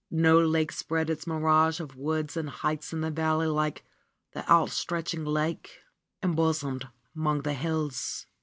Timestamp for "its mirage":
1.11-1.79